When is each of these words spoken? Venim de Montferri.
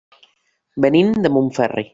Venim 0.87 1.13
de 1.27 1.33
Montferri. 1.37 1.89